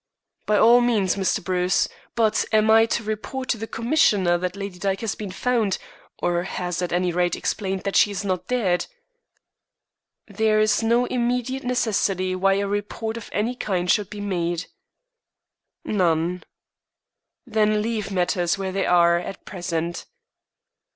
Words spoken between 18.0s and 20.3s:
matters where they are at present."